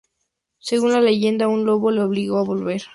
Según 0.57 0.93
la 0.93 0.99
leyenda, 0.99 1.47
un 1.47 1.63
lobo 1.67 1.91
le 1.91 2.01
obligó 2.01 2.39
a 2.39 2.43
volver. 2.43 2.81